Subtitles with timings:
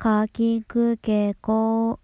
[0.00, 1.98] かきくけこ